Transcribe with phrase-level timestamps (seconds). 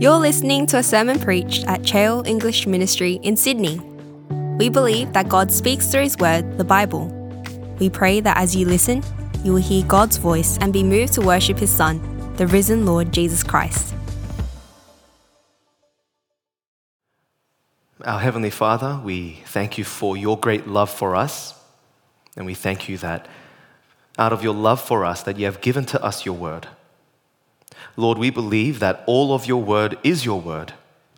[0.00, 3.78] You're listening to a sermon preached at Cheil English Ministry in Sydney.
[4.56, 7.08] We believe that God speaks through His Word, the Bible.
[7.78, 9.02] We pray that as you listen,
[9.44, 12.00] you will hear God's voice and be moved to worship His Son,
[12.36, 13.92] the risen Lord Jesus Christ.
[18.02, 21.52] Our Heavenly Father, we thank you for your great love for us,
[22.38, 23.28] and we thank you that
[24.18, 26.68] out of your love for us, that you have given to us your word.
[28.00, 30.72] Lord, we believe that all of your word is your word.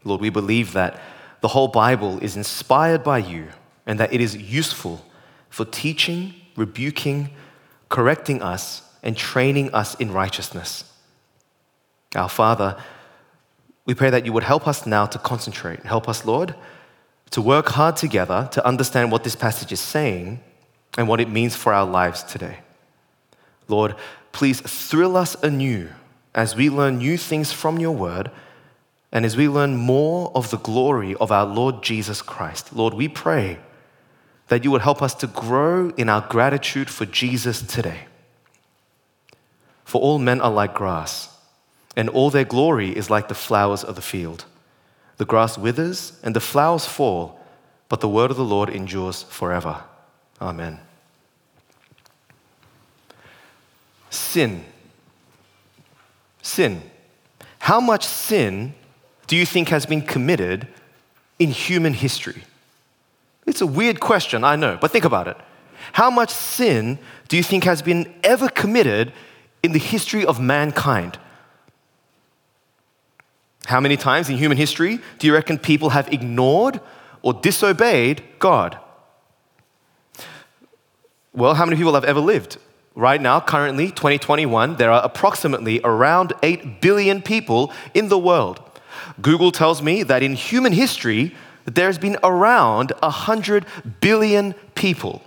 [0.05, 1.01] Lord, we believe that
[1.41, 3.49] the whole Bible is inspired by you
[3.87, 5.05] and that it is useful
[5.49, 7.31] for teaching, rebuking,
[7.89, 10.85] correcting us, and training us in righteousness.
[12.15, 12.77] Our Father,
[13.85, 15.81] we pray that you would help us now to concentrate.
[15.81, 16.55] Help us, Lord,
[17.31, 20.41] to work hard together to understand what this passage is saying
[20.97, 22.59] and what it means for our lives today.
[23.69, 23.95] Lord,
[24.33, 25.89] please thrill us anew
[26.35, 28.31] as we learn new things from your word
[29.13, 32.75] and as we learn more of the glory of our Lord Jesus Christ.
[32.75, 33.59] Lord, we pray
[34.48, 38.06] that you would help us to grow in our gratitude for Jesus today.
[39.84, 41.37] For all men are like grass,
[41.95, 44.47] and all their glory is like the flowers of the field.
[45.19, 47.39] The grass withers and the flowers fall,
[47.91, 49.83] but the word of the Lord endures forever.
[50.41, 50.81] Amen.
[54.09, 54.65] Sin.
[56.43, 56.83] Sin.
[57.61, 58.75] How much sin
[59.27, 60.67] do you think has been committed
[61.39, 62.43] in human history?
[63.47, 65.37] It's a weird question, I know, but think about it.
[65.93, 69.12] How much sin do you think has been ever committed
[69.62, 71.19] in the history of mankind?
[73.67, 76.81] How many times in human history do you reckon people have ignored
[77.23, 78.79] or disobeyed God?
[81.33, 82.59] Well, how many people have ever lived?
[82.95, 88.61] Right now, currently, 2021, there are approximately around 8 billion people in the world.
[89.21, 91.34] Google tells me that in human history,
[91.65, 93.65] there's been around 100
[94.01, 95.22] billion people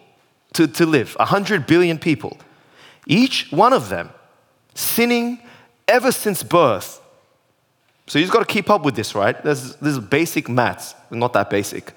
[0.53, 2.37] to, to live, 100 billion people.
[3.07, 4.11] Each one of them
[4.75, 5.39] sinning
[5.87, 7.01] ever since birth.
[8.07, 9.41] So you've got to keep up with this, right?
[9.43, 11.93] This, this is basic maths, not that basic.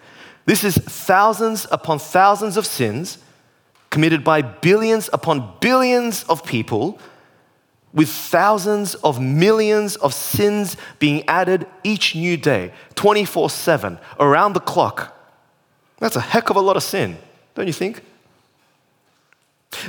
[0.46, 3.18] This is thousands upon thousands of sins
[3.90, 6.98] committed by billions upon billions of people,
[7.92, 14.60] with thousands of millions of sins being added each new day, 24 7, around the
[14.60, 15.14] clock.
[15.98, 17.18] That's a heck of a lot of sin,
[17.54, 18.02] don't you think?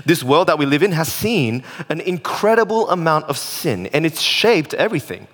[0.05, 4.21] This world that we live in has seen an incredible amount of sin, and it's
[4.21, 5.27] shaped everything.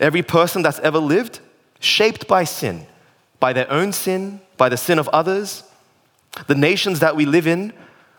[0.00, 1.40] Every person that's ever lived,
[1.80, 2.86] shaped by sin,
[3.38, 5.62] by their own sin, by the sin of others,
[6.46, 7.72] the nations that we live in,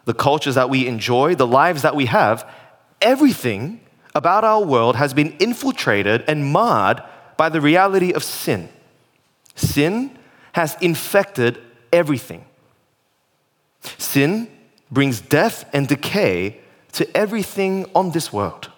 [0.05, 2.49] the cultures that we enjoy, the lives that we have,
[3.01, 3.79] everything
[4.15, 7.01] about our world has been infiltrated and marred
[7.37, 8.69] by the reality of sin.
[9.55, 10.17] Sin
[10.53, 11.59] has infected
[11.93, 12.43] everything.
[13.97, 14.49] Sin
[14.89, 16.59] brings death and decay
[16.93, 18.71] to everything on this world.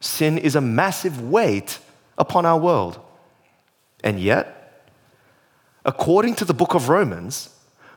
[0.00, 1.78] Sin is a massive weight
[2.16, 2.98] upon our world.
[4.02, 4.88] And yet,
[5.84, 7.50] according to the book of Romans,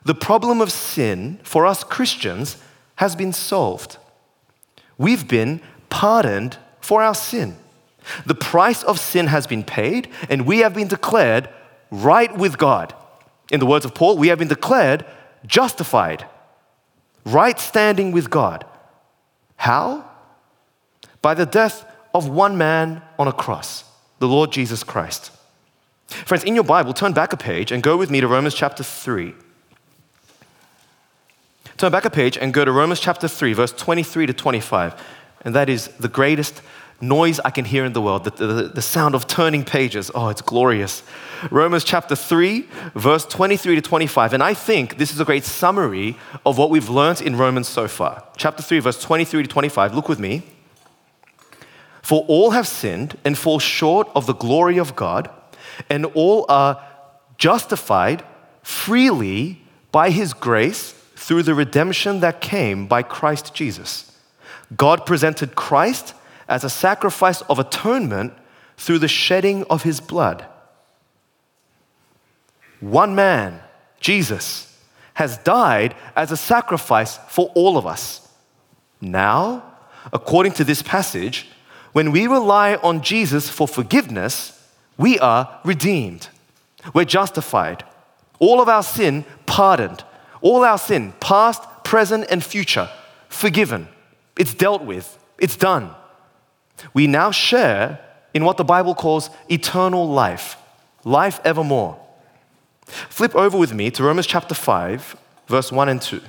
[0.04, 2.58] the problem of sin for us Christians
[2.96, 3.98] has been solved.
[4.98, 7.58] We've been pardoned for our sin.
[8.26, 11.50] The price of sin has been paid, and we have been declared
[11.92, 12.94] right with God.
[13.52, 15.06] In the words of Paul, we have been declared
[15.46, 16.26] justified,
[17.26, 18.66] right standing with God.
[19.58, 20.10] How?
[21.22, 23.84] By the death of one man on a cross,
[24.20, 25.31] the Lord Jesus Christ.
[26.08, 28.84] Friends, in your Bible, turn back a page and go with me to Romans chapter
[28.84, 29.34] 3.
[31.80, 35.02] Turn back a page and go to Romans chapter 3, verse 23 to 25.
[35.44, 36.62] And that is the greatest
[37.00, 40.12] noise I can hear in the world, the, the, the, sound of turning pages.
[40.14, 41.04] Oh, it's glorious.
[41.50, 44.34] Romans chapter 3, verse 23 to 25.
[44.34, 47.88] And I think this is a great summary of what we've learned in Romans so
[47.88, 48.26] far.
[48.36, 49.96] Chapter 3, verse 23 to 25.
[49.96, 50.44] Look with me.
[52.02, 55.30] For all have sinned and fall short of the glory of God,
[55.90, 56.86] and all are
[57.38, 58.25] justified
[58.64, 59.62] freely
[59.94, 60.99] by his grace
[61.30, 64.12] through the redemption that came by Christ Jesus.
[64.76, 66.16] God presented Christ
[66.48, 68.34] as a sacrifice of atonement
[68.78, 70.44] through the shedding of his blood.
[72.80, 73.62] One man,
[74.00, 74.76] Jesus,
[75.14, 78.28] has died as a sacrifice for all of us.
[79.00, 79.75] Now,
[80.12, 81.48] according to this passage,
[81.92, 84.68] when we rely on Jesus for forgiveness,
[84.98, 86.30] we are redeemed.
[86.92, 87.84] We're justified.
[88.40, 90.04] All of our sin pardoned.
[90.41, 92.89] All our sin, past, present, and future,
[93.27, 93.88] forgiven.
[94.38, 95.94] It's dealt with, it's done.
[96.94, 98.00] We now share
[98.33, 100.56] in what the Bible calls eternal life,
[101.03, 102.00] life evermore.
[102.86, 105.15] Flip over with me to Romans chapter 5,
[105.47, 106.21] verse 1 and 2.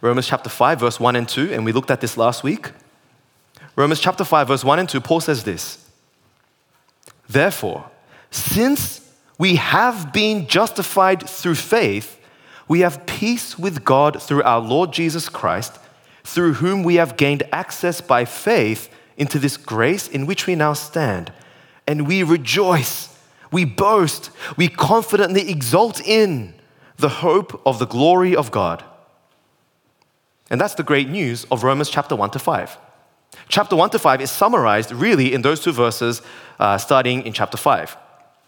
[0.00, 2.70] Romans chapter 5, verse 1 and 2, and we looked at this last week.
[3.74, 5.84] Romans chapter 5, verse 1 and 2, Paul says this
[7.28, 7.90] Therefore,
[8.30, 9.00] since
[9.38, 12.15] we have been justified through faith,
[12.68, 15.78] we have peace with God through our Lord Jesus Christ,
[16.24, 20.72] through whom we have gained access by faith into this grace in which we now
[20.72, 21.32] stand.
[21.86, 23.16] And we rejoice,
[23.52, 26.54] we boast, we confidently exult in
[26.96, 28.84] the hope of the glory of God.
[30.50, 32.78] And that's the great news of Romans chapter 1 to 5.
[33.48, 36.22] Chapter 1 to 5 is summarized really in those two verses
[36.58, 37.96] uh, starting in chapter 5.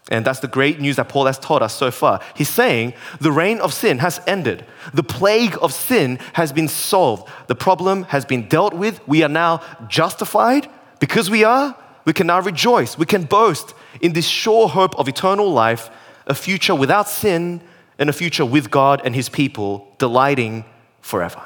[0.09, 2.19] And that's the great news that Paul has taught us so far.
[2.35, 4.65] He's saying the reign of sin has ended.
[4.91, 7.29] The plague of sin has been solved.
[7.47, 9.07] The problem has been dealt with.
[9.07, 10.67] We are now justified.
[10.99, 12.97] Because we are, we can now rejoice.
[12.97, 15.91] We can boast in this sure hope of eternal life,
[16.25, 17.61] a future without sin,
[17.99, 20.65] and a future with God and his people, delighting
[21.01, 21.43] forever.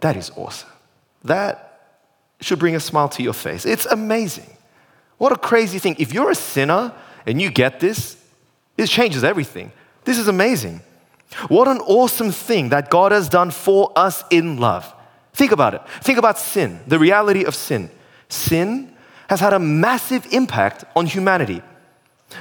[0.00, 0.68] That is awesome.
[1.24, 1.96] That
[2.40, 3.64] should bring a smile to your face.
[3.64, 4.50] It's amazing.
[5.20, 5.96] What a crazy thing.
[5.98, 6.94] If you're a sinner
[7.26, 8.16] and you get this,
[8.76, 9.70] this changes everything.
[10.04, 10.80] This is amazing.
[11.48, 14.90] What an awesome thing that God has done for us in love.
[15.34, 15.82] Think about it.
[16.00, 17.90] Think about sin, the reality of sin.
[18.30, 18.96] Sin
[19.28, 21.60] has had a massive impact on humanity.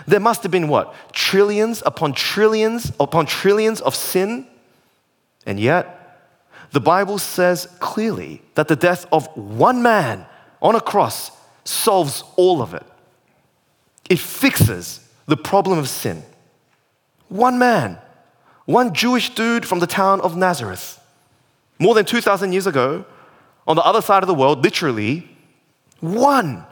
[0.07, 0.95] There must have been what?
[1.11, 4.47] Trillions upon trillions upon trillions of sin.
[5.45, 6.31] And yet,
[6.71, 10.25] the Bible says clearly that the death of one man
[10.61, 11.31] on a cross
[11.63, 12.85] solves all of it.
[14.09, 16.23] It fixes the problem of sin.
[17.29, 17.99] One man,
[18.65, 20.99] one Jewish dude from the town of Nazareth,
[21.77, 23.05] more than 2,000 years ago,
[23.67, 25.29] on the other side of the world, literally,
[25.99, 26.65] one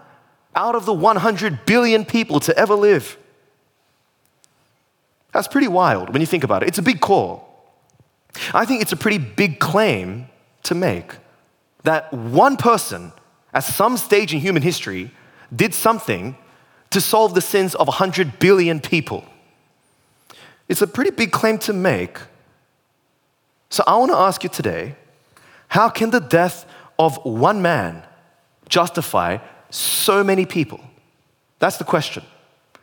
[0.55, 3.17] out of the 100 billion people to ever live.
[5.31, 6.69] That's pretty wild when you think about it.
[6.69, 7.47] It's a big call.
[8.53, 10.27] I think it's a pretty big claim
[10.63, 11.13] to make
[11.83, 13.11] that one person
[13.57, 15.09] at some stage in human history,
[15.55, 16.37] did something
[16.91, 19.25] to solve the sins of 100 billion people.
[20.69, 22.19] It's a pretty big claim to make.
[23.71, 24.95] So I want to ask you today
[25.69, 26.67] how can the death
[26.99, 28.03] of one man
[28.69, 29.39] justify
[29.71, 30.79] so many people?
[31.57, 32.23] That's the question.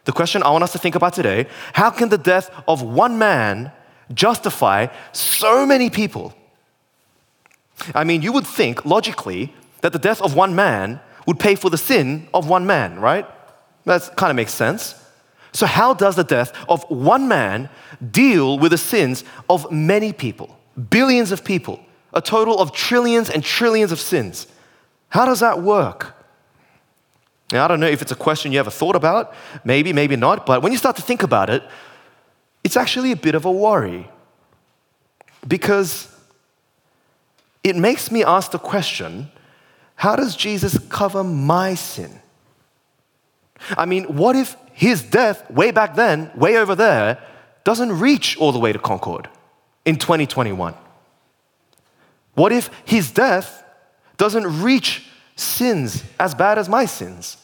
[0.06, 3.17] The question I want us to think about today how can the death of one
[3.17, 3.70] man
[4.12, 6.35] justify so many people?
[7.94, 11.69] I mean, you would think logically that the death of one man would pay for
[11.69, 13.26] the sin of one man, right?
[13.84, 14.94] That kind of makes sense.
[15.52, 17.69] So, how does the death of one man
[18.10, 20.58] deal with the sins of many people,
[20.88, 21.81] billions of people,
[22.14, 24.46] a total of trillions and trillions of sins?
[25.10, 26.14] How does that work?
[27.52, 29.34] Now, I don't know if it's a question you ever thought about,
[29.64, 31.62] maybe, maybe not, but when you start to think about it,
[32.64, 34.08] it's actually a bit of a worry.
[35.46, 36.08] Because
[37.62, 39.31] it makes me ask the question
[40.05, 42.21] how does Jesus cover my sin?
[43.71, 47.23] I mean, what if his death, way back then, way over there,
[47.65, 49.31] doesn't reach all the way to Concord
[49.87, 50.75] in 2021?
[52.35, 53.65] What if his death
[54.19, 57.39] doesn't reach sins as bad as my sins?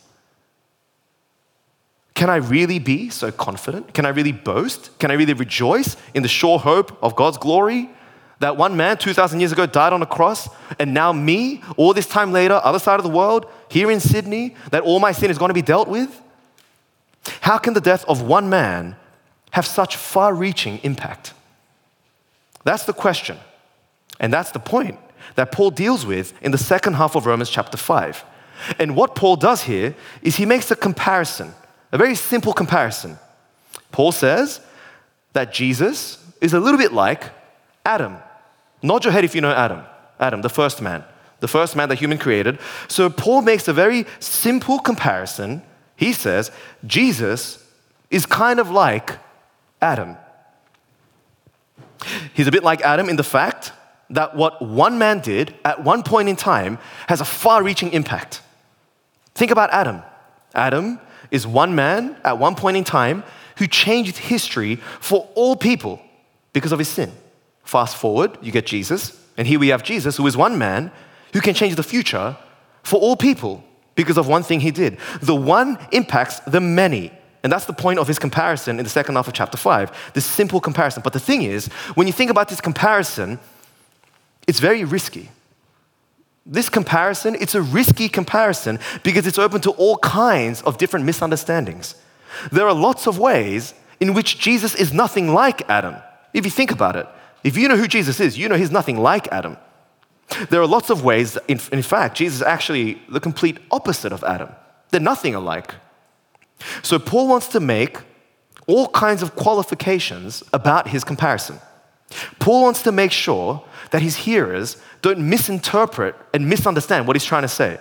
[2.12, 3.94] Can I really be so confident?
[3.94, 4.98] Can I really boast?
[4.98, 7.88] Can I really rejoice in the sure hope of God's glory
[8.40, 12.06] that one man 2,000 years ago died on a cross, and now me, all this
[12.06, 15.38] time later, other side of the world, here in Sydney, that all my sin is
[15.38, 16.20] going to be dealt with?
[17.42, 18.96] How can the death of one man
[19.50, 21.34] have such far reaching impact?
[22.64, 23.36] That's the question.
[24.18, 24.98] And that's the point
[25.34, 28.24] that Paul deals with in the second half of Romans chapter 5.
[28.78, 31.54] And what Paul does here is he makes a comparison,
[31.92, 33.18] a very simple comparison.
[33.92, 34.60] Paul says
[35.34, 37.24] that Jesus is a little bit like
[37.84, 38.16] Adam.
[38.82, 39.82] Nod your head if you know Adam.
[40.18, 41.04] Adam, the first man,
[41.40, 42.58] the first man that human created.
[42.88, 45.62] So Paul makes a very simple comparison.
[45.96, 46.50] He says,
[46.86, 47.64] Jesus
[48.10, 49.18] is kind of like
[49.80, 50.16] Adam.
[52.34, 53.72] He's a bit like Adam in the fact
[54.10, 58.42] that what one man did at one point in time has a far reaching impact.
[59.34, 60.02] Think about Adam.
[60.54, 60.98] Adam
[61.30, 63.22] is one man at one point in time
[63.56, 66.00] who changed history for all people
[66.52, 67.12] because of his sin.
[67.64, 70.90] Fast forward, you get Jesus, and here we have Jesus, who is one man
[71.32, 72.36] who can change the future
[72.82, 73.62] for all people
[73.94, 74.98] because of one thing he did.
[75.22, 77.12] The one impacts the many.
[77.42, 80.26] And that's the point of his comparison in the second half of chapter 5, this
[80.26, 81.02] simple comparison.
[81.02, 83.38] But the thing is, when you think about this comparison,
[84.46, 85.30] it's very risky.
[86.46, 91.94] this comparison, it's a risky comparison because it's open to all kinds of different misunderstandings.
[92.50, 95.96] There are lots of ways in which Jesus is nothing like Adam.
[96.32, 97.06] If you think about it,
[97.42, 99.56] if you know who Jesus is, you know he's nothing like Adam.
[100.48, 104.22] There are lots of ways, in, in fact, Jesus is actually the complete opposite of
[104.24, 104.50] Adam.
[104.90, 105.74] They're nothing alike.
[106.82, 107.98] So Paul wants to make
[108.66, 111.58] all kinds of qualifications about his comparison.
[112.38, 117.42] Paul wants to make sure that his hearers don't misinterpret and misunderstand what he's trying
[117.42, 117.78] to say.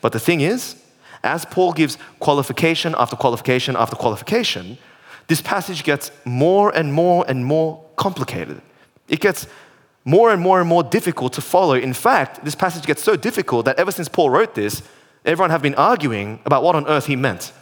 [0.00, 0.76] But the thing is,
[1.22, 4.78] as Paul gives qualification after qualification after qualification,
[5.28, 8.60] this passage gets more and more and more complicated.
[9.10, 9.46] It gets
[10.04, 11.74] more and more and more difficult to follow.
[11.74, 14.82] In fact, this passage gets so difficult that ever since Paul wrote this,
[15.26, 17.52] everyone have been arguing about what on earth he meant.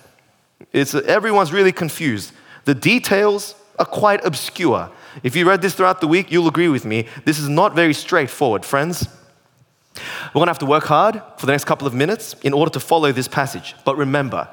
[0.72, 2.32] It's, everyone's really confused.
[2.64, 4.90] The details are quite obscure.
[5.22, 7.06] If you read this throughout the week, you'll agree with me.
[7.24, 9.08] This is not very straightforward, friends.
[9.96, 12.70] We're going to have to work hard for the next couple of minutes in order
[12.72, 13.74] to follow this passage.
[13.84, 14.48] But remember,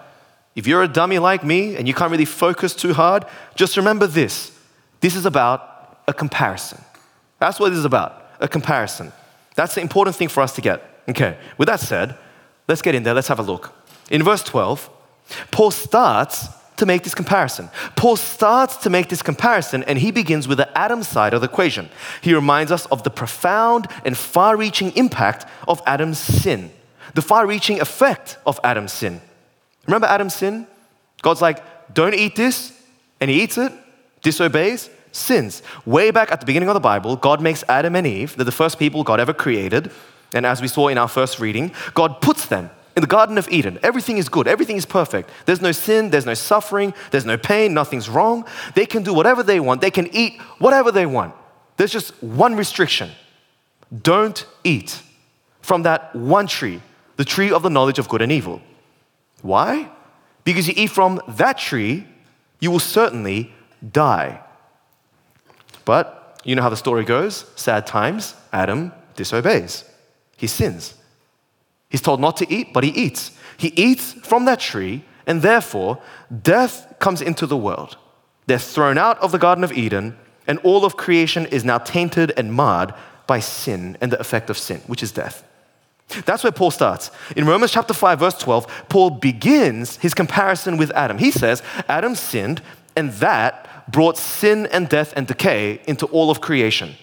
[0.55, 3.25] if you're a dummy like me and you can't really focus too hard,
[3.55, 4.51] just remember this
[5.01, 5.74] this is about
[6.07, 6.83] a comparison.
[7.39, 9.11] That's what it is about a comparison.
[9.55, 10.81] That's the important thing for us to get.
[11.07, 12.17] Okay, with that said,
[12.67, 13.73] let's get in there, let's have a look.
[14.09, 14.89] In verse 12,
[15.51, 16.47] Paul starts
[16.77, 17.69] to make this comparison.
[17.95, 21.47] Paul starts to make this comparison and he begins with the Adam side of the
[21.47, 21.89] equation.
[22.21, 26.71] He reminds us of the profound and far reaching impact of Adam's sin,
[27.13, 29.21] the far reaching effect of Adam's sin.
[29.87, 30.67] Remember Adam's sin?
[31.21, 32.73] God's like, don't eat this,
[33.19, 33.71] and he eats it,
[34.21, 35.61] disobeys, sins.
[35.85, 38.51] Way back at the beginning of the Bible, God makes Adam and Eve, they're the
[38.51, 39.91] first people God ever created.
[40.33, 43.47] And as we saw in our first reading, God puts them in the Garden of
[43.49, 43.79] Eden.
[43.83, 45.29] Everything is good, everything is perfect.
[45.45, 48.45] There's no sin, there's no suffering, there's no pain, nothing's wrong.
[48.73, 51.33] They can do whatever they want, they can eat whatever they want.
[51.77, 53.11] There's just one restriction
[54.01, 55.01] don't eat
[55.61, 56.81] from that one tree,
[57.17, 58.61] the tree of the knowledge of good and evil.
[59.41, 59.89] Why?
[60.43, 62.07] Because you eat from that tree,
[62.59, 63.53] you will certainly
[63.91, 64.41] die.
[65.85, 69.85] But you know how the story goes sad times, Adam disobeys,
[70.35, 70.95] he sins.
[71.89, 73.31] He's told not to eat, but he eats.
[73.57, 76.01] He eats from that tree, and therefore
[76.41, 77.97] death comes into the world.
[78.47, 82.33] They're thrown out of the Garden of Eden, and all of creation is now tainted
[82.37, 82.93] and marred
[83.27, 85.43] by sin and the effect of sin, which is death.
[86.25, 87.09] That's where Paul starts.
[87.35, 91.17] In Romans chapter 5, verse 12, Paul begins his comparison with Adam.
[91.17, 92.61] He says, Adam sinned,
[92.95, 96.95] and that brought sin and death and decay into all of creation.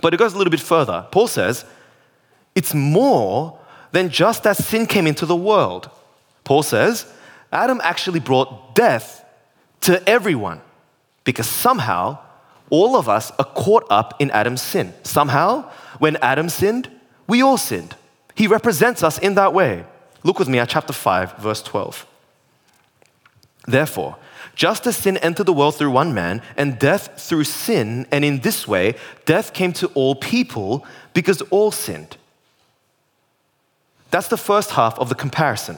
[0.00, 1.06] But it goes a little bit further.
[1.10, 1.64] Paul says,
[2.54, 3.58] it's more
[3.92, 5.90] than just that sin came into the world.
[6.44, 7.10] Paul says,
[7.52, 9.24] Adam actually brought death
[9.82, 10.60] to everyone
[11.24, 12.18] because somehow
[12.70, 14.92] all of us are caught up in Adam's sin.
[15.02, 16.90] Somehow, when Adam sinned,
[17.26, 17.94] we all sinned.
[18.34, 19.84] He represents us in that way.
[20.22, 22.06] Look with me at chapter 5, verse 12.
[23.66, 24.16] Therefore,
[24.58, 28.40] just as sin entered the world through one man, and death through sin, and in
[28.40, 30.84] this way, death came to all people
[31.14, 32.16] because all sinned.
[34.10, 35.76] That's the first half of the comparison.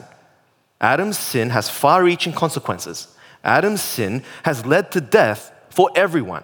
[0.81, 3.07] Adam's sin has far reaching consequences.
[3.43, 6.43] Adam's sin has led to death for everyone.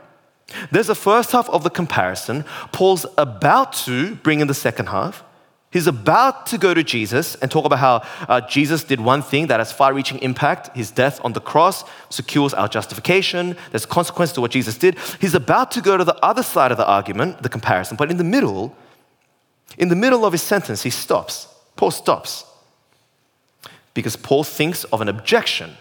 [0.71, 2.45] There's the first half of the comparison.
[2.71, 5.23] Paul's about to bring in the second half.
[5.71, 9.47] He's about to go to Jesus and talk about how uh, Jesus did one thing
[9.47, 10.75] that has far reaching impact.
[10.75, 13.57] His death on the cross secures our justification.
[13.71, 14.97] There's consequence to what Jesus did.
[15.19, 18.17] He's about to go to the other side of the argument, the comparison, but in
[18.17, 18.75] the middle,
[19.77, 21.47] in the middle of his sentence, he stops.
[21.75, 22.45] Paul stops
[23.93, 25.75] because Paul thinks of an objection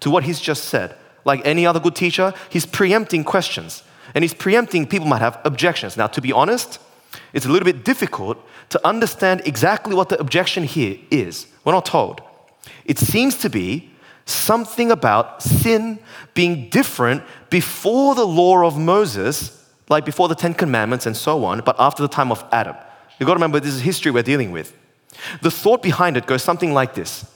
[0.00, 0.94] to what he's just said.
[1.24, 3.82] Like any other good teacher, he's preempting questions
[4.14, 5.96] and he's preempting people might have objections.
[5.96, 6.78] Now, to be honest,
[7.32, 8.38] it's a little bit difficult
[8.72, 11.46] to understand exactly what the objection here is.
[11.64, 12.22] We're not told.
[12.84, 13.90] It seems to be
[14.24, 15.98] something about sin
[16.34, 21.60] being different before the law of Moses, like before the Ten Commandments and so on,
[21.60, 22.76] but after the time of Adam.
[23.18, 24.74] You've got to remember this is history we're dealing with.
[25.42, 27.26] The thought behind it goes something like this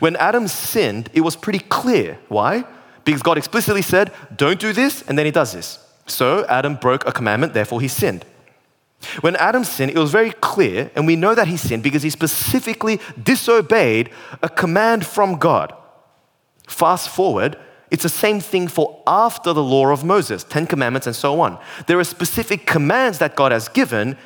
[0.00, 2.18] When Adam sinned, it was pretty clear.
[2.28, 2.64] Why?
[3.04, 5.78] Because God explicitly said, Don't do this, and then he does this.
[6.06, 8.26] So Adam broke a commandment, therefore he sinned.
[9.20, 12.10] When Adam sinned, it was very clear, and we know that he sinned because he
[12.10, 14.10] specifically disobeyed
[14.42, 15.72] a command from God.
[16.66, 17.56] Fast forward,
[17.90, 21.58] it's the same thing for after the law of Moses, Ten Commandments, and so on.
[21.86, 24.16] There are specific commands that God has given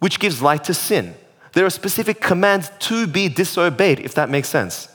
[0.00, 1.14] which gives light to sin.
[1.52, 4.88] There are specific commands to be disobeyed, if that makes sense.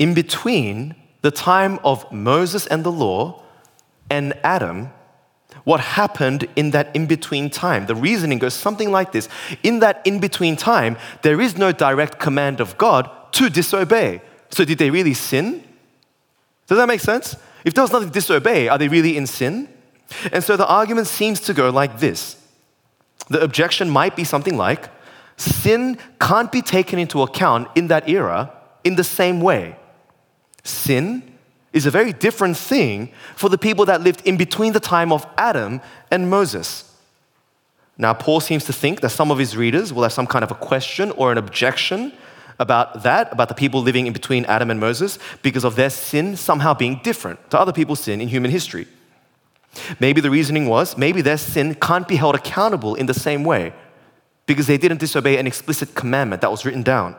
[0.00, 3.42] In between the time of Moses and the law
[4.10, 4.90] and Adam,
[5.64, 7.86] what happened in that in between time.
[7.86, 9.28] The reasoning goes something like this
[9.62, 14.22] In that in between time, there is no direct command of God to disobey.
[14.50, 15.64] So, did they really sin?
[16.66, 17.36] Does that make sense?
[17.64, 19.68] If there was nothing to disobey, are they really in sin?
[20.32, 22.36] And so the argument seems to go like this
[23.28, 24.90] the objection might be something like
[25.36, 28.52] sin can't be taken into account in that era
[28.84, 29.76] in the same way.
[30.62, 31.33] Sin
[31.74, 35.26] is a very different thing for the people that lived in between the time of
[35.36, 36.90] Adam and Moses.
[37.98, 40.50] Now, Paul seems to think that some of his readers will have some kind of
[40.50, 42.12] a question or an objection
[42.60, 46.36] about that, about the people living in between Adam and Moses, because of their sin
[46.36, 48.86] somehow being different to other people's sin in human history.
[49.98, 53.72] Maybe the reasoning was maybe their sin can't be held accountable in the same way
[54.46, 57.16] because they didn't disobey an explicit commandment that was written down.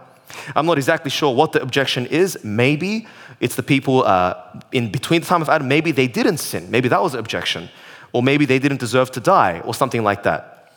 [0.56, 2.38] I'm not exactly sure what the objection is.
[2.44, 3.08] Maybe
[3.39, 4.36] it's the people uh,
[4.72, 6.70] in between the time of Adam, maybe they didn't sin.
[6.72, 7.70] Maybe that was the objection.
[8.13, 10.72] Or maybe they didn't deserve to die, or something like that.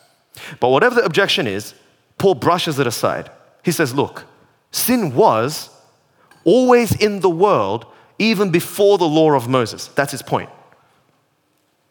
[0.60, 1.74] But whatever the objection is,
[2.18, 3.30] Paul brushes it aside.
[3.64, 4.24] He says, Look,
[4.70, 5.70] sin was
[6.44, 7.86] always in the world
[8.18, 9.88] even before the law of Moses.
[9.88, 10.50] That's his point.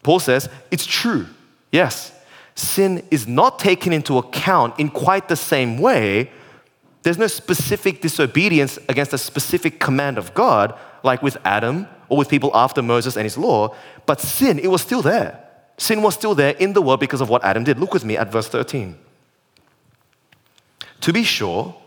[0.04, 1.28] Paul says, It's true,
[1.72, 2.14] yes.
[2.56, 6.32] Sin is not taken into account in quite the same way
[7.08, 12.28] there's no specific disobedience against a specific command of God, like with Adam or with
[12.28, 13.74] people after Moses and his law,
[14.06, 15.42] but sin, it was still there.
[15.78, 17.80] Sin was still there in the world because of what Adam did.
[17.80, 18.98] Look with me at verse 13.
[21.00, 21.78] To be sure,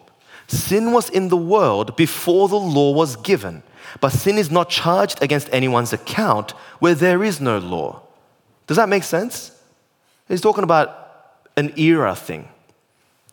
[0.46, 3.62] sin was in the world before the law was given,
[4.00, 8.00] but sin is not charged against anyone's account where there is no law.
[8.66, 9.52] Does that make sense?
[10.28, 12.48] He's talking about an era thing.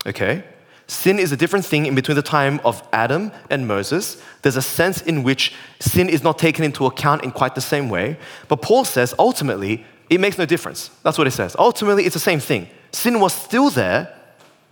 [0.05, 0.43] Okay?
[0.87, 4.21] Sin is a different thing in between the time of Adam and Moses.
[4.41, 7.89] There's a sense in which sin is not taken into account in quite the same
[7.89, 8.17] way.
[8.47, 10.89] But Paul says ultimately, it makes no difference.
[11.03, 11.55] That's what he says.
[11.59, 12.69] Ultimately, it's the same thing.
[12.93, 14.15] Sin was still there,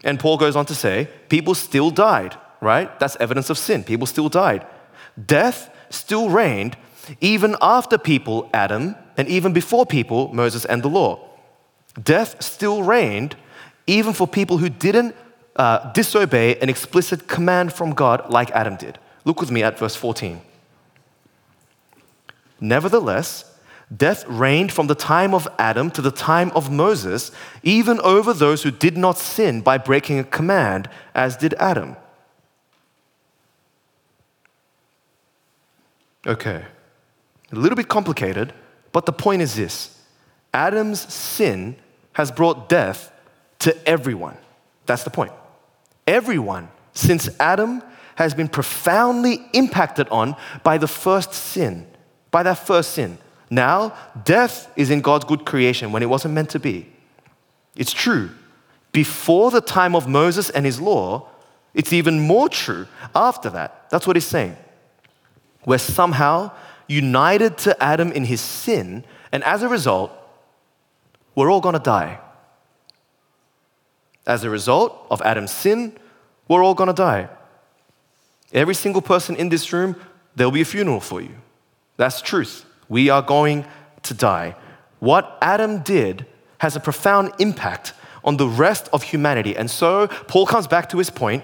[0.06, 2.98] and Paul goes on to say, people still died, right?
[3.00, 3.84] That's evidence of sin.
[3.84, 4.66] People still died.
[5.26, 6.78] Death still reigned
[7.20, 11.20] even after people, Adam, and even before people, Moses and the law.
[12.02, 13.36] Death still reigned
[13.88, 15.16] even for people who didn't
[15.56, 19.00] uh, disobey an explicit command from God like Adam did.
[19.24, 20.42] Look with me at verse 14.
[22.60, 23.58] Nevertheless,
[23.96, 27.32] death reigned from the time of Adam to the time of Moses,
[27.64, 31.96] even over those who did not sin by breaking a command, as did Adam.
[36.28, 36.66] Okay,
[37.52, 38.54] a little bit complicated,
[38.92, 40.02] but the point is this
[40.54, 41.76] Adam's sin
[42.14, 43.12] has brought death
[43.60, 44.38] to everyone.
[44.86, 45.32] That's the point.
[46.08, 47.82] Everyone since Adam
[48.16, 51.86] has been profoundly impacted on by the first sin,
[52.32, 53.18] by that first sin.
[53.50, 56.90] Now, death is in God's good creation when it wasn't meant to be.
[57.76, 58.32] It's true.
[58.92, 61.28] Before the time of Moses and his law,
[61.74, 63.90] it's even more true after that.
[63.90, 64.56] That's what he's saying.
[65.66, 66.52] We're somehow
[66.88, 70.12] united to Adam in his sin, and as a result,
[71.34, 72.20] we're all gonna die.
[74.26, 75.98] As a result of Adam's sin,
[76.48, 77.30] we're all gonna die.
[78.54, 79.96] Every single person in this room,
[80.36, 81.36] there'll be a funeral for you.
[81.98, 82.66] That's truth.
[82.90, 83.66] We are going
[84.04, 84.56] to die.
[85.00, 86.26] What Adam did
[86.60, 89.56] has a profound impact on the rest of humanity.
[89.56, 91.44] And so Paul comes back to his point.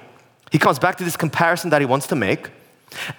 [0.52, 2.50] He comes back to this comparison that he wants to make.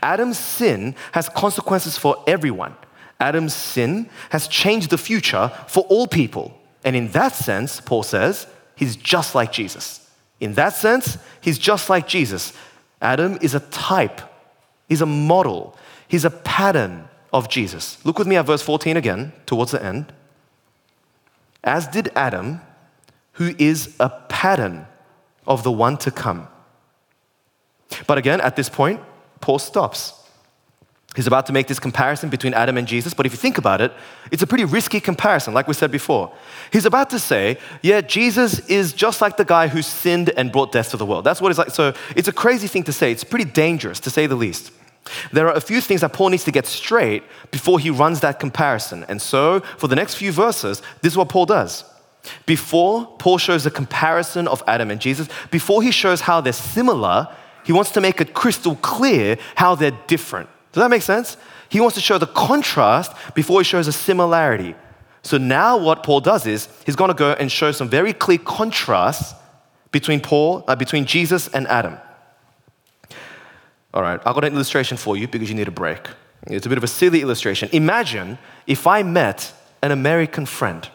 [0.03, 2.75] Adam's sin has consequences for everyone.
[3.20, 6.59] Adam's sin has changed the future for all people.
[6.85, 8.46] And in that sense, Paul says,
[8.82, 10.10] he's just like Jesus.
[10.40, 12.52] In that sense, he's just like Jesus.
[13.00, 14.20] Adam is a type,
[14.88, 15.76] he's a model,
[16.08, 18.04] he's a pattern of Jesus.
[18.04, 20.12] Look with me at verse 14 again, towards the end.
[21.62, 22.60] As did Adam,
[23.34, 24.86] who is a pattern
[25.46, 26.48] of the one to come.
[28.08, 29.00] But again, at this point,
[29.40, 30.14] Paul stops.
[31.14, 33.83] He's about to make this comparison between Adam and Jesus, but if you think about
[33.83, 33.92] it,
[34.31, 36.33] it's a pretty risky comparison, like we said before.
[36.72, 40.72] He's about to say, yeah, Jesus is just like the guy who sinned and brought
[40.72, 41.25] death to the world.
[41.25, 41.70] That's what it's like.
[41.70, 43.12] So it's a crazy thing to say.
[43.12, 44.72] It's pretty dangerous, to say the least.
[45.33, 48.40] There are a few things that Paul needs to get straight before he runs that
[48.40, 49.05] comparison.
[49.09, 51.85] And so, for the next few verses, this is what Paul does.
[52.46, 57.29] Before Paul shows a comparison of Adam and Jesus, before he shows how they're similar,
[57.64, 60.48] he wants to make it crystal clear how they're different.
[60.72, 61.37] Does that make sense?
[61.68, 64.74] He wants to show the contrast before he shows a similarity.
[65.22, 68.38] So now what Paul does is he's going to go and show some very clear
[68.38, 69.35] contrasts
[69.92, 71.98] between Paul, uh, between Jesus and Adam.
[73.94, 76.00] All right, I've got an illustration for you because you need a break.
[76.46, 77.68] It's a bit of a silly illustration.
[77.72, 80.88] Imagine if I met an American friend.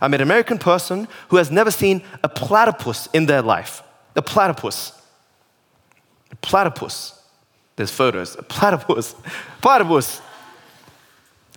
[0.00, 3.82] I met an American person who has never seen a platypus in their life.
[4.16, 4.92] A platypus.
[6.30, 7.19] A platypus.
[7.80, 8.36] There's photos.
[8.36, 9.14] A platypus.
[9.62, 10.20] Platypus.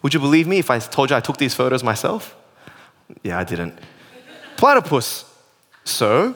[0.02, 2.34] Would you believe me if I told you I took these photos myself?
[3.24, 3.78] Yeah, I didn't.
[4.56, 5.26] platypus.
[5.84, 6.34] So,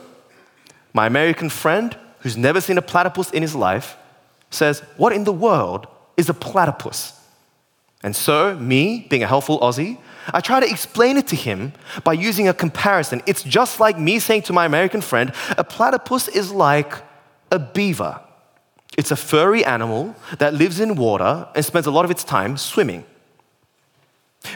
[0.92, 3.96] my American friend who's never seen a platypus in his life
[4.50, 7.14] says, What in the world is a platypus?
[8.04, 9.98] And so, me, being a helpful Aussie,
[10.34, 11.72] I try to explain it to him
[12.04, 13.22] by using a comparison.
[13.26, 16.94] It's just like me saying to my American friend, a platypus is like
[17.54, 18.20] a beaver.
[18.96, 22.58] It's a furry animal that lives in water and spends a lot of its time
[22.58, 23.04] swimming.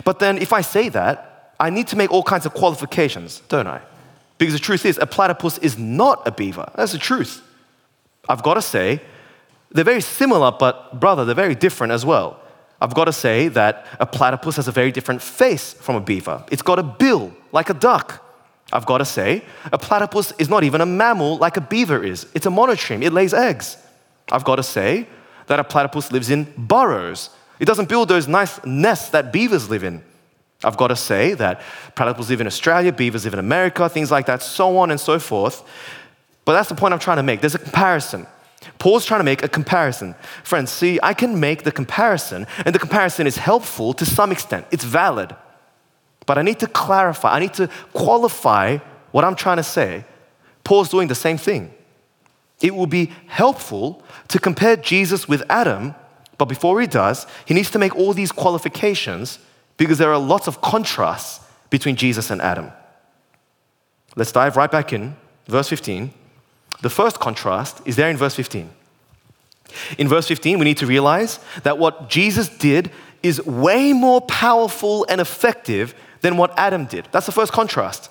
[0.04, 3.67] But then, if I say that, I need to make all kinds of qualifications, don't
[3.67, 3.82] I?
[4.38, 6.72] Because the truth is, a platypus is not a beaver.
[6.76, 7.44] That's the truth.
[8.28, 9.02] I've got to say,
[9.72, 12.39] they're very similar, but brother, they're very different as well.
[12.82, 16.44] I've got to say that a platypus has a very different face from a beaver.
[16.50, 18.26] It's got a bill like a duck.
[18.74, 22.26] I've got to say, a platypus is not even a mammal like a beaver is.
[22.34, 23.78] It's a monotreme, it lays eggs.
[24.32, 25.08] I've got to say
[25.48, 27.30] that a platypus lives in burrows.
[27.60, 30.04] It doesn't build those nice nests that beavers live in.
[30.63, 31.62] I've got to say that
[31.96, 35.20] platypus live in Australia, beavers live in America, things like that, so on and so
[35.20, 35.63] forth.
[36.46, 37.41] But that's the point I'm trying to make.
[37.41, 38.28] There's a comparison.
[38.78, 40.13] Paul's trying to make a comparison.
[40.44, 44.67] Friends, see, I can make the comparison, and the comparison is helpful to some extent.
[44.72, 45.36] It's valid.
[46.26, 48.78] But I need to clarify, I need to qualify
[49.12, 50.06] what I'm trying to say.
[50.63, 51.74] Paul's doing the same thing.
[52.62, 55.95] It will be helpful to compare Jesus with Adam,
[56.38, 59.39] but before he does, he needs to make all these qualifications
[59.78, 62.71] because there are lots of contrasts between Jesus and Adam.
[64.15, 65.15] Let's dive right back in,
[65.47, 66.13] verse 15.
[66.82, 68.69] The first contrast is there in verse 15.
[69.97, 72.91] In verse 15, we need to realize that what Jesus did
[73.24, 77.08] is way more powerful and effective than what Adam did.
[77.12, 78.10] That's the first contrast.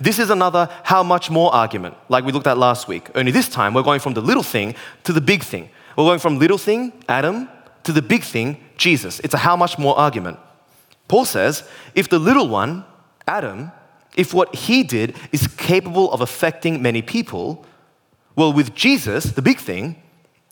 [0.00, 3.10] This is another how much more argument, like we looked at last week.
[3.14, 5.70] Only this time, we're going from the little thing to the big thing.
[5.96, 7.48] We're going from little thing, Adam,
[7.84, 9.20] to the big thing, Jesus.
[9.20, 10.38] It's a how much more argument.
[11.08, 11.62] Paul says
[11.94, 12.84] if the little one,
[13.26, 13.72] Adam,
[14.16, 17.64] if what he did is capable of affecting many people,
[18.34, 20.02] well, with Jesus, the big thing,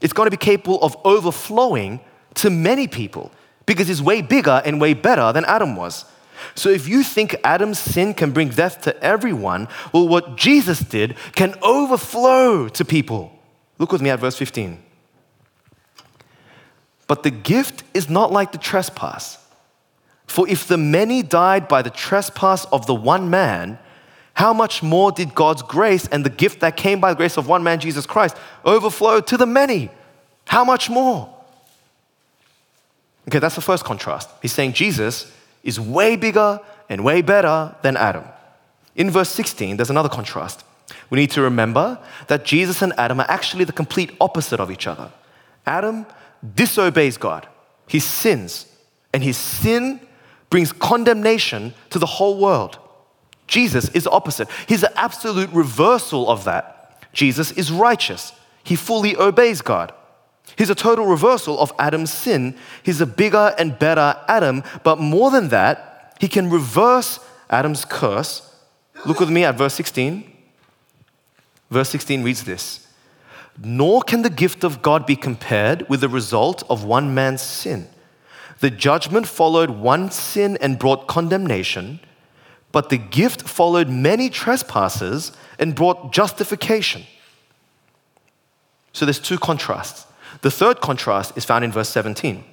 [0.01, 2.01] it's going to be capable of overflowing
[2.35, 3.33] to many people
[3.67, 6.05] because he's way bigger and way better than Adam was.
[6.55, 11.17] So if you think Adam's sin can bring death to everyone, well, what Jesus did
[11.33, 13.33] can overflow to people.
[13.79, 14.83] Look with me at verse 15.
[17.07, 19.39] But the gift is not like the trespass.
[20.27, 23.79] For if the many died by the trespass of the one man,
[24.35, 27.47] how much more did God's grace and the gift that came by the grace of
[27.47, 29.91] one man, Jesus Christ, overflow to the many?
[30.47, 31.33] How much more?
[33.29, 34.29] Okay, that's the first contrast.
[34.43, 35.33] He's saying Jesus
[35.65, 38.25] is way bigger and way better than Adam.
[38.95, 40.63] In verse 16, there's another contrast.
[41.11, 41.99] We need to remember
[42.29, 45.11] that Jesus and Adam are actually the complete opposite of each other.
[45.67, 46.07] Adam
[46.55, 47.49] disobeys God,
[47.89, 48.67] he sins,
[49.13, 50.01] and his sin
[50.51, 52.79] brings condemnation to the whole world.
[53.47, 54.49] Jesus is opposite.
[54.69, 57.03] He's the absolute reversal of that.
[57.13, 58.33] Jesus is righteous.
[58.63, 59.93] He fully obeys God.
[60.57, 62.57] He's a total reversal of Adam's sin.
[62.83, 67.19] He's a bigger and better Adam, but more than that, he can reverse
[67.51, 68.55] Adam's curse.
[69.05, 70.31] Look with me at verse 16.
[71.71, 72.87] Verse 16 reads this
[73.63, 77.89] Nor can the gift of God be compared with the result of one man's sin.
[78.61, 82.01] The judgment followed one sin and brought condemnation
[82.75, 85.31] but the gift followed many trespasses
[85.61, 87.05] and brought justification.
[88.93, 90.09] So there's two contrasts.
[90.45, 92.45] The third contrast is found in verse 17.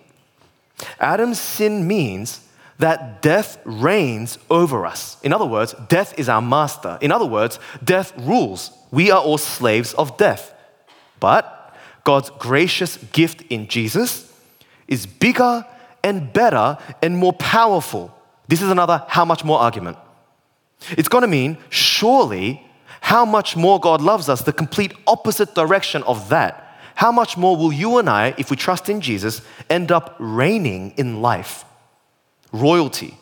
[1.02, 2.40] Adam's sin means
[2.80, 5.18] that death reigns over us.
[5.24, 6.98] In other words, death is our master.
[7.02, 8.72] In other words, death rules.
[8.92, 10.54] We are all slaves of death.
[11.20, 11.76] But
[12.06, 14.34] God's gracious gift in Jesus
[14.88, 15.66] is bigger
[16.02, 18.18] and better and more powerful.
[18.48, 19.98] This is another how much more argument.
[20.92, 22.66] It's going to mean, surely,
[23.02, 26.70] how much more God loves us, the complete opposite direction of that.
[26.96, 30.94] How much more will you and I, if we trust in Jesus, end up reigning
[30.98, 31.66] in life?
[32.52, 33.18] Royalty.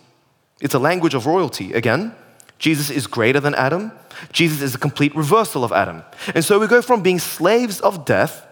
[0.61, 1.73] It's a language of royalty.
[1.73, 2.13] Again,
[2.57, 3.91] Jesus is greater than Adam.
[4.33, 6.03] Jesus is a complete reversal of Adam.
[6.35, 8.45] And so we go from being slaves of death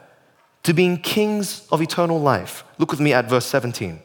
[0.64, 2.64] to being kings of eternal life.
[2.78, 4.02] Look with me at verse 17.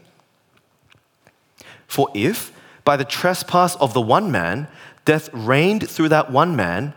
[1.87, 2.53] For if,
[2.85, 4.67] by the trespass of the one man,
[5.05, 6.95] death reigned through that one man,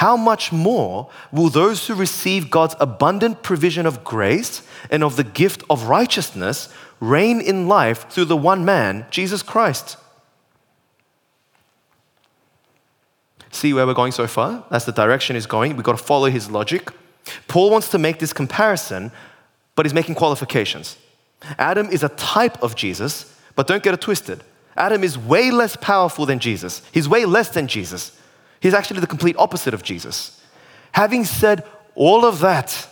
[0.00, 5.24] how much more will those who receive God's abundant provision of grace and of the
[5.24, 9.98] gift of righteousness reign in life through the one man, Jesus Christ?
[13.50, 14.64] See where we're going so far?
[14.70, 15.76] That's the direction he's going.
[15.76, 16.90] We've got to follow his logic.
[17.46, 19.12] Paul wants to make this comparison,
[19.74, 20.96] but he's making qualifications.
[21.58, 24.42] Adam is a type of Jesus, but don't get it twisted.
[24.78, 26.80] Adam is way less powerful than Jesus.
[26.90, 28.16] He's way less than Jesus.
[28.60, 30.40] He's actually the complete opposite of Jesus.
[30.92, 32.88] Having said all of that,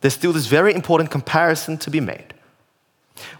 [0.00, 2.34] there's still this very important comparison to be made.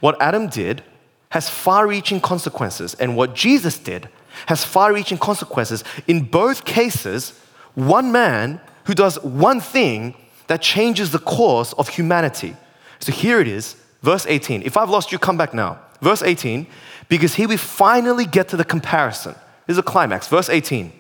[0.01, 0.83] What Adam did
[1.31, 4.09] has far reaching consequences, and what Jesus did
[4.47, 5.85] has far reaching consequences.
[6.07, 7.38] In both cases,
[7.75, 10.14] one man who does one thing
[10.49, 12.57] that changes the course of humanity.
[12.99, 14.62] So here it is, verse 18.
[14.62, 15.79] If I've lost you, come back now.
[16.01, 16.66] Verse 18,
[17.09, 19.35] because here we finally get to the comparison.
[19.66, 20.27] This is a climax.
[20.29, 20.93] Verse 18.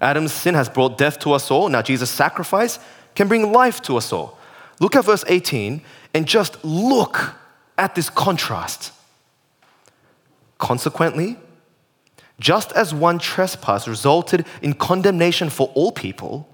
[0.00, 1.68] Adam's sin has brought death to us all.
[1.68, 2.78] Now, Jesus' sacrifice
[3.14, 4.38] can bring life to us all.
[4.80, 5.82] Look at verse 18
[6.14, 7.34] and just look
[7.76, 8.92] at this contrast.
[10.58, 11.36] Consequently,
[12.40, 16.48] just as one trespass resulted in condemnation for all people,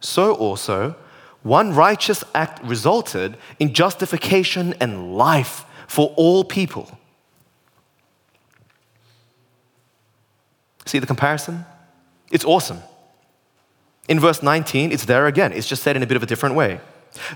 [0.00, 0.96] so also
[1.42, 6.98] one righteous act resulted in justification and life for all people.
[10.86, 11.64] See the comparison?
[12.30, 12.80] It's awesome.
[14.08, 15.52] In verse 19, it's there again.
[15.52, 16.80] It's just said in a bit of a different way.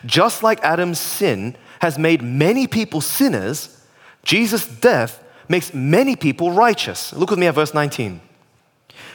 [0.06, 3.84] Just like Adam's sin has made many people sinners,
[4.22, 7.12] Jesus' death makes many people righteous.
[7.12, 8.20] Look with me at verse 19.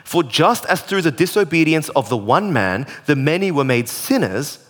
[0.03, 4.65] For just as through the disobedience of the one man the many were made sinners,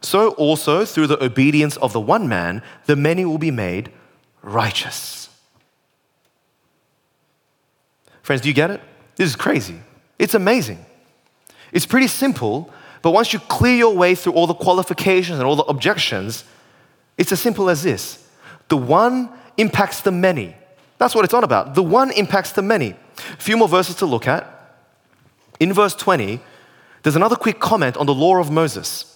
[0.00, 3.90] so also through the obedience of the one man the many will be made
[4.42, 5.28] righteous.
[8.22, 8.80] Friends, do you get it?
[9.16, 9.80] This is crazy.
[10.18, 10.84] It's amazing.
[11.72, 15.56] It's pretty simple, but once you clear your way through all the qualifications and all
[15.56, 16.44] the objections,
[17.16, 18.24] it's as simple as this
[18.68, 20.54] the one impacts the many.
[20.98, 21.74] That's what it's on about.
[21.74, 22.90] The one impacts the many.
[22.90, 24.46] A few more verses to look at.
[25.60, 26.40] In verse 20,
[27.02, 29.07] there's another quick comment on the law of Moses.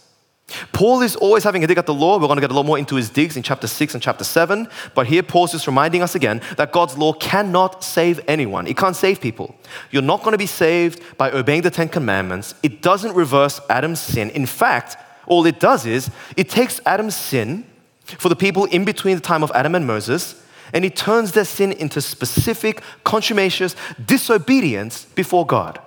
[0.73, 2.19] Paul is always having a dig at the law.
[2.19, 4.25] We're going to get a lot more into his digs in chapter 6 and chapter
[4.25, 4.69] 7.
[4.95, 8.67] But here, Paul's just reminding us again that God's law cannot save anyone.
[8.67, 9.55] It can't save people.
[9.91, 12.55] You're not going to be saved by obeying the Ten Commandments.
[12.63, 14.31] It doesn't reverse Adam's sin.
[14.31, 17.65] In fact, all it does is it takes Adam's sin
[18.05, 21.45] for the people in between the time of Adam and Moses and it turns their
[21.45, 25.79] sin into specific, contumacious disobedience before God.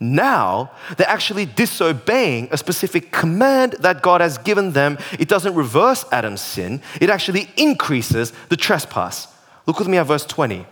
[0.00, 4.96] Now, they're actually disobeying a specific command that God has given them.
[5.18, 9.28] It doesn't reverse Adam's sin, it actually increases the trespass.
[9.66, 10.66] Look with me at verse 20.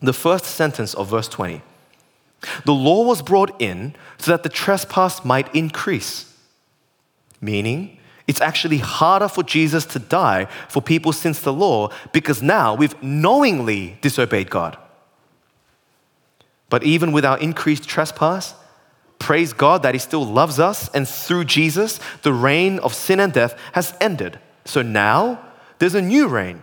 [0.00, 1.62] The first sentence of verse 20.
[2.64, 6.36] The law was brought in so that the trespass might increase,
[7.40, 12.74] meaning it's actually harder for Jesus to die for people since the law because now
[12.74, 14.76] we've knowingly disobeyed God.
[16.70, 18.54] But even with our increased trespass,
[19.18, 23.32] praise God that He still loves us, and through Jesus, the reign of sin and
[23.32, 24.38] death has ended.
[24.64, 25.40] So now
[25.78, 26.62] there's a new reign.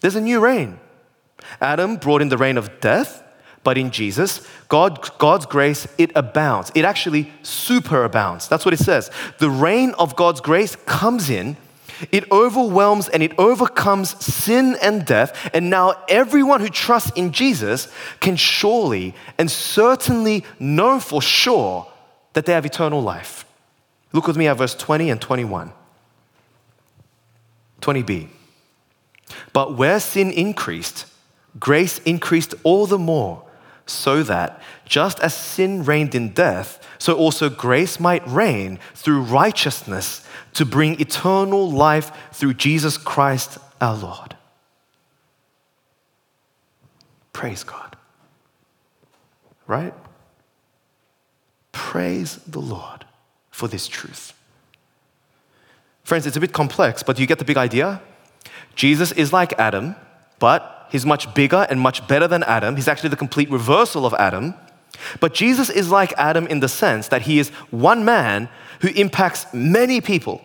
[0.00, 0.78] There's a new reign.
[1.60, 3.22] Adam brought in the reign of death,
[3.64, 6.70] but in Jesus, God, God's grace, it abounds.
[6.74, 8.48] It actually superabounds.
[8.48, 9.10] That's what it says.
[9.38, 11.56] The reign of God's grace comes in
[12.10, 15.50] it overwhelms and it overcomes sin and death.
[15.54, 17.88] And now everyone who trusts in Jesus
[18.20, 21.86] can surely and certainly know for sure
[22.32, 23.44] that they have eternal life.
[24.12, 25.72] Look with me at verse 20 and 21.
[27.80, 28.28] 20b.
[29.52, 31.06] But where sin increased,
[31.58, 33.43] grace increased all the more,
[33.86, 40.26] so that just as sin reigned in death, so also grace might reign through righteousness
[40.54, 44.36] to bring eternal life through Jesus Christ our Lord.
[47.32, 47.96] Praise God.
[49.66, 49.94] Right?
[51.72, 53.04] Praise the Lord
[53.50, 54.32] for this truth.
[56.04, 58.00] Friends, it's a bit complex, but you get the big idea?
[58.74, 59.96] Jesus is like Adam,
[60.38, 62.76] but he's much bigger and much better than Adam.
[62.76, 64.54] He's actually the complete reversal of Adam.
[65.20, 68.48] But Jesus is like Adam in the sense that he is one man
[68.80, 70.40] who impacts many people.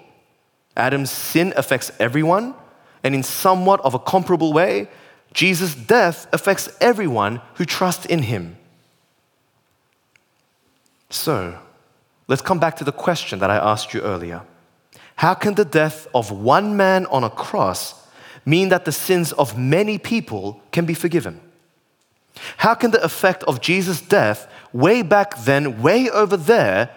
[0.75, 2.55] Adam's sin affects everyone,
[3.03, 4.87] and in somewhat of a comparable way,
[5.33, 8.57] Jesus' death affects everyone who trusts in him.
[11.09, 11.57] So,
[12.27, 14.43] let's come back to the question that I asked you earlier.
[15.15, 18.07] How can the death of one man on a cross
[18.45, 21.41] mean that the sins of many people can be forgiven?
[22.57, 26.89] How can the effect of Jesus' death, way back then, way over there,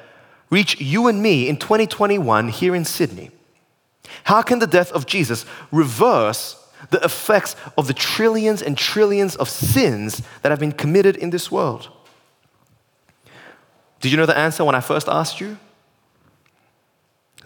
[0.51, 3.31] reach you and me in 2021 here in Sydney?
[4.25, 6.57] How can the death of Jesus reverse
[6.91, 11.51] the effects of the trillions and trillions of sins that have been committed in this
[11.51, 11.89] world?
[14.01, 15.57] Did you know the answer when I first asked you?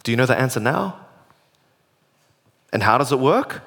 [0.02, 1.00] Do you know the answer now?
[2.72, 3.62] And how does it work?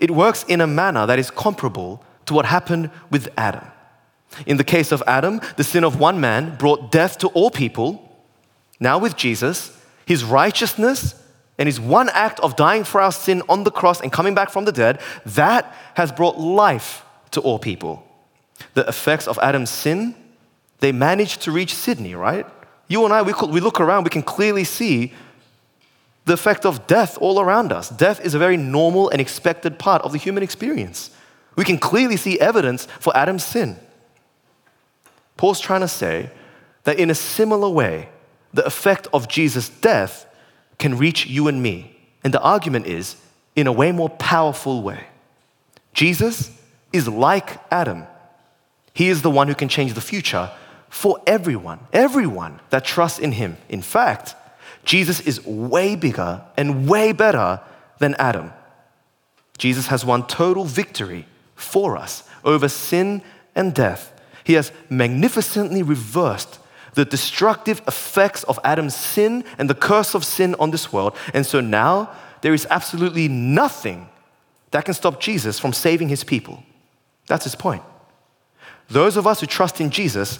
[0.00, 3.64] It works in a manner that is comparable to what happened with Adam.
[4.46, 8.08] In the case of Adam, the sin of one man brought death to all people.
[8.80, 11.14] Now, with Jesus, his righteousness
[11.58, 14.50] and his one act of dying for our sin on the cross and coming back
[14.50, 18.04] from the dead, that has brought life to all people.
[18.74, 20.14] The effects of Adam's sin,
[20.80, 22.46] they managed to reach Sydney, right?
[22.88, 25.12] You and I, we, look around, we can clearly see
[26.24, 27.88] the effect of death all around us.
[27.88, 31.10] Death is a very normal and expected part of the human experience.
[31.56, 33.76] We can clearly see evidence for Adam's sin.
[35.36, 36.30] Paul's trying to say
[36.84, 38.08] that in a similar way,
[38.54, 40.26] the effect of Jesus' death
[40.78, 41.96] can reach you and me.
[42.24, 43.16] And the argument is
[43.56, 45.06] in a way more powerful way.
[45.92, 46.50] Jesus
[46.92, 48.04] is like Adam.
[48.94, 50.50] He is the one who can change the future
[50.88, 53.56] for everyone, everyone that trusts in him.
[53.68, 54.34] In fact,
[54.84, 57.60] Jesus is way bigger and way better
[57.98, 58.52] than Adam.
[59.58, 63.22] Jesus has won total victory for us over sin
[63.54, 64.12] and death.
[64.44, 66.58] He has magnificently reversed
[66.94, 71.16] the destructive effects of Adam's sin and the curse of sin on this world.
[71.32, 72.10] And so now
[72.42, 74.08] there is absolutely nothing
[74.72, 76.62] that can stop Jesus from saving his people.
[77.28, 77.82] That's his point.
[78.88, 80.38] Those of us who trust in Jesus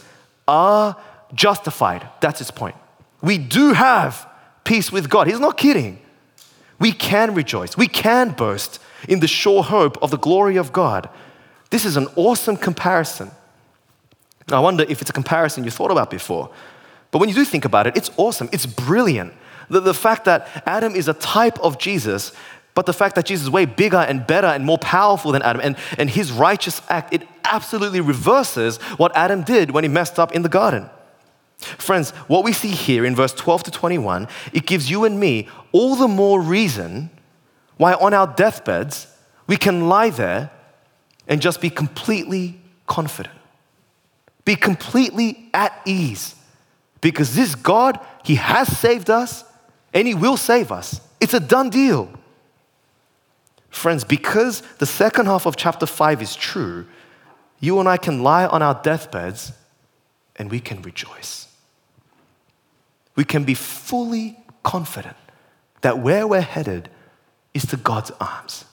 [0.49, 0.97] are
[1.33, 2.07] justified.
[2.21, 2.75] That's his point.
[3.23, 4.29] We do have
[4.65, 5.27] peace with God.
[5.27, 5.99] He's not kidding.
[6.79, 11.09] We can rejoice, we can boast in the sure hope of the glory of God.
[11.71, 13.31] This is an awesome comparison.
[14.51, 16.51] I wonder if it's a comparison you thought about before.
[17.11, 19.33] But when you do think about it, it's awesome, it's brilliant.
[19.71, 22.33] The, the fact that Adam is a type of Jesus,
[22.75, 25.63] but the fact that Jesus is way bigger and better and more powerful than Adam,
[25.63, 30.33] and, and his righteous act, it absolutely reverses what Adam did when he messed up
[30.33, 30.89] in the garden.
[31.65, 35.49] Friends, what we see here in verse 12 to 21, it gives you and me
[35.73, 37.11] all the more reason
[37.77, 39.07] why on our deathbeds
[39.47, 40.51] we can lie there
[41.29, 43.35] and just be completely confident.
[44.45, 46.35] Be completely at ease.
[47.01, 49.45] Because this God, He has saved us
[49.93, 51.01] and He will save us.
[51.21, 52.11] It's a done deal.
[53.71, 56.87] Friends, because the second half of chapter 5 is true,
[57.59, 59.53] you and I can lie on our deathbeds
[60.37, 61.49] and we can rejoice
[63.15, 65.17] we can be fully confident
[65.83, 66.89] that where we're headed
[67.55, 68.65] is to God's arms.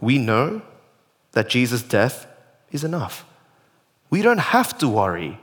[0.00, 0.62] We know
[1.32, 2.26] that Jesus' death
[2.72, 3.24] is enough.
[4.10, 5.38] We don't have to worry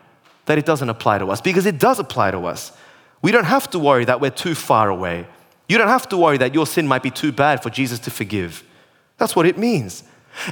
[0.45, 2.71] that it doesn't apply to us because it does apply to us.
[3.21, 5.27] We don't have to worry that we're too far away.
[5.67, 8.11] You don't have to worry that your sin might be too bad for Jesus to
[8.11, 8.63] forgive.
[9.17, 10.03] That's what it means.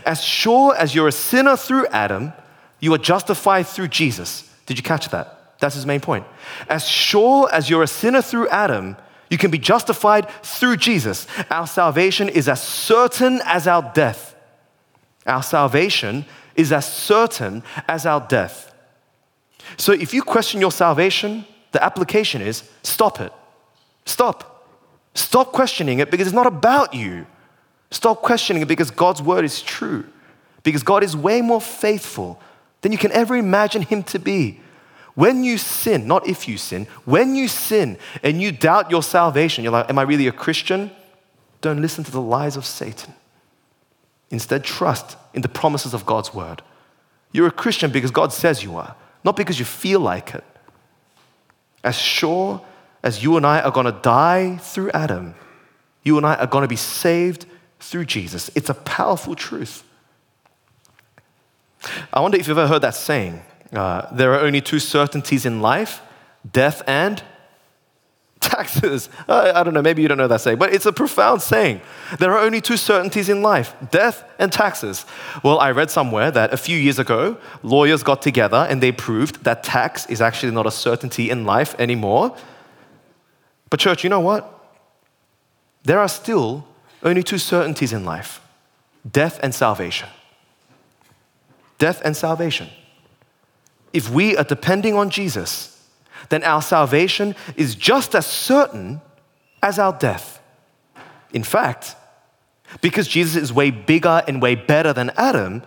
[0.06, 2.34] As sure as you're a sinner through Adam,
[2.80, 4.52] you are justified through Jesus.
[4.66, 5.37] Did you catch that?
[5.60, 6.26] That's his main point.
[6.70, 8.96] As sure as you're a sinner through Adam,
[9.30, 11.28] you can be justified through Jesus.
[11.50, 14.36] Our salvation is as certain as our death.
[15.26, 18.74] Our salvation is as certain as our death.
[19.76, 23.34] So if you question your salvation, the application is stop it.
[24.06, 24.66] Stop.
[25.14, 27.26] Stop questioning it because it's not about you.
[27.92, 30.06] Stop questioning it because God's word is true.
[30.64, 32.40] Because God is way more faithful
[32.82, 34.62] than you can ever imagine Him to be.
[35.18, 39.64] When you sin, not if you sin, when you sin and you doubt your salvation,
[39.64, 40.92] you're like, Am I really a Christian?
[41.60, 43.16] Don't listen to the lies of Satan.
[44.30, 46.62] Instead, trust in the promises of God's word.
[47.32, 50.44] You're a Christian because God says you are, not because you feel like it.
[51.84, 52.62] As sure
[53.02, 55.34] as you and I are going to die through Adam,
[56.04, 57.48] you and I are going to be saved
[57.80, 58.52] through Jesus.
[58.54, 59.84] It's a powerful truth.
[62.14, 63.42] I wonder if you've ever heard that saying
[63.74, 66.02] uh, there are only two certainties in life
[66.50, 67.24] death and
[68.40, 69.10] taxes.
[69.28, 71.82] I don't know, maybe you don't know that saying, but it's a profound saying.
[72.20, 75.06] There are only two certainties in life death and taxes.
[75.44, 79.44] Well, I read somewhere that a few years ago, lawyers got together and they proved
[79.44, 82.36] that tax is actually not a certainty in life anymore.
[83.70, 84.54] But, church, you know what?
[85.84, 86.66] There are still
[87.04, 88.42] only two certainties in life
[89.10, 90.10] death and salvation.
[91.78, 92.70] Death and salvation
[93.94, 95.74] if we are depending on Jesus,
[96.30, 99.02] then our salvation is just as certain
[99.64, 100.42] as our death.
[101.34, 101.96] In fact,
[102.82, 105.64] because Jesus is way bigger and way better than Adam,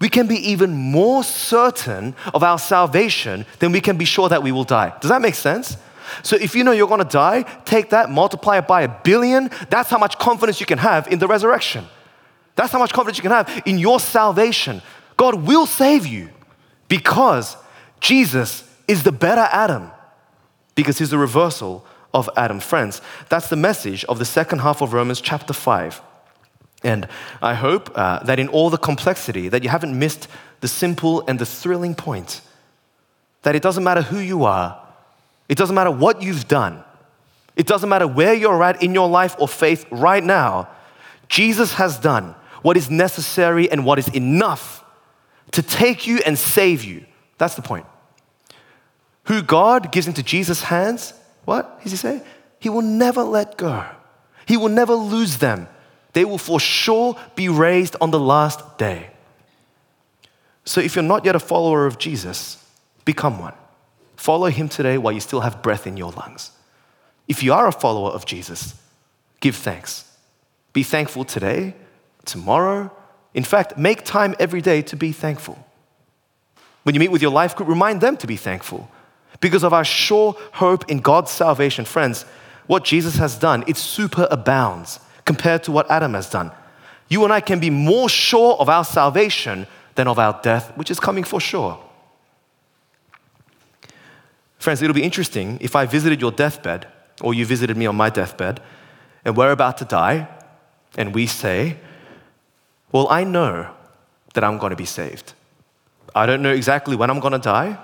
[0.00, 4.42] we can be even more certain of our salvation than we can be sure that
[4.42, 4.92] we will die.
[5.00, 5.76] Does that make sense?
[6.22, 9.50] So if you know you're gonna die, take that, multiply it by a billion.
[9.70, 11.86] That's how much confidence you can have in the resurrection.
[12.56, 14.82] That's how much confidence you can have in your salvation.
[15.16, 16.30] God will save you
[16.88, 17.56] because
[18.02, 19.92] Jesus is the better Adam
[20.74, 22.58] because he's the reversal of Adam.
[22.58, 26.02] Friends, that's the message of the second half of Romans chapter 5.
[26.82, 27.06] And
[27.40, 30.26] I hope uh, that in all the complexity that you haven't missed
[30.60, 32.40] the simple and the thrilling point
[33.42, 34.84] that it doesn't matter who you are,
[35.48, 36.82] it doesn't matter what you've done,
[37.54, 40.68] it doesn't matter where you're at in your life or faith right now.
[41.28, 44.84] Jesus has done what is necessary and what is enough
[45.52, 47.06] to take you and save you.
[47.38, 47.86] That's the point.
[49.24, 51.14] Who God gives into Jesus' hands,
[51.44, 52.22] what does he say?
[52.58, 53.84] He will never let go.
[54.46, 55.68] He will never lose them.
[56.12, 59.10] They will for sure be raised on the last day.
[60.64, 62.64] So if you're not yet a follower of Jesus,
[63.04, 63.54] become one.
[64.16, 66.52] Follow him today while you still have breath in your lungs.
[67.26, 68.74] If you are a follower of Jesus,
[69.40, 70.04] give thanks.
[70.72, 71.74] Be thankful today,
[72.24, 72.92] tomorrow.
[73.34, 75.66] In fact, make time every day to be thankful.
[76.82, 78.90] When you meet with your life group, remind them to be thankful.
[79.42, 82.24] Because of our sure hope in God's salvation, friends,
[82.68, 86.52] what Jesus has done, it super abounds compared to what Adam has done.
[87.08, 89.66] You and I can be more sure of our salvation
[89.96, 91.78] than of our death, which is coming for sure.
[94.58, 96.86] Friends, it'll be interesting if I visited your deathbed,
[97.20, 98.60] or you visited me on my deathbed,
[99.24, 100.28] and we're about to die,
[100.96, 101.78] and we say,
[102.92, 103.74] Well, I know
[104.34, 105.32] that I'm going to be saved.
[106.14, 107.76] I don't know exactly when I'm going to die,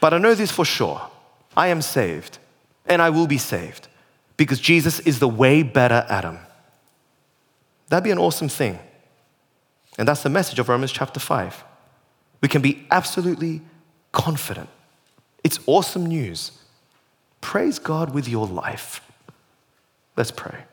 [0.00, 1.10] but I know this for sure.
[1.56, 2.38] I am saved,
[2.86, 3.88] and I will be saved
[4.36, 6.38] because Jesus is the way better Adam.
[7.88, 8.78] That'd be an awesome thing.
[9.98, 11.64] And that's the message of Romans chapter 5.
[12.40, 13.60] We can be absolutely
[14.10, 14.68] confident.
[15.44, 16.52] It's awesome news.
[17.40, 19.00] Praise God with your life.
[20.16, 20.64] Let's pray.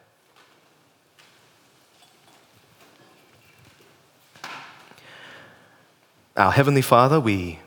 [6.37, 7.59] Our Heavenly Father, we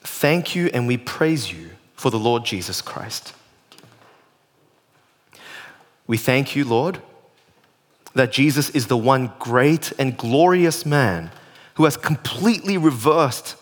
[0.00, 3.34] thank you and we praise you for the Lord Jesus Christ.
[6.06, 7.00] We thank you, Lord,
[8.14, 11.30] that Jesus is the one great and glorious man
[11.74, 13.56] who has completely reversed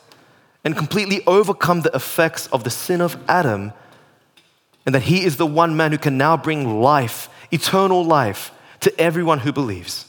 [0.64, 3.72] and completely overcome the effects of the sin of Adam,
[4.84, 9.00] and that he is the one man who can now bring life, eternal life, to
[9.00, 10.06] everyone who believes.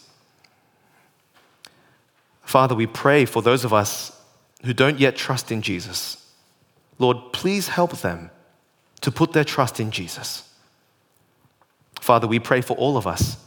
[2.41, 4.11] Father, we pray for those of us
[4.65, 6.18] who don't yet trust in Jesus.
[6.99, 8.29] Lord, please help them
[9.01, 10.47] to put their trust in Jesus.
[11.99, 13.37] Father, we pray for all of us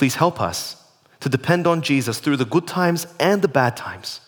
[0.00, 0.82] Please help us
[1.20, 4.22] to depend on Jesus through the good times and the bad times.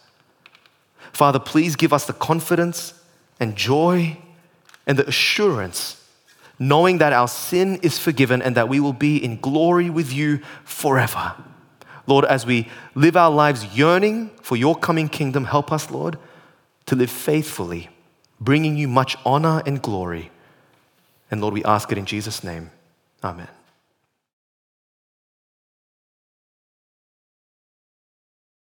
[1.12, 2.92] Father, please give us the confidence
[3.40, 4.18] and joy
[4.86, 5.98] and the assurance
[6.58, 10.40] knowing that our sin is forgiven and that we will be in glory with you
[10.64, 11.34] forever.
[12.06, 16.18] Lord, as we live our lives yearning for your coming kingdom, help us, Lord,
[16.84, 17.88] to live faithfully,
[18.44, 20.30] bringing you much honor and glory.
[21.30, 22.70] And Lord, we ask it in Jesus' name.
[23.22, 23.48] Amen.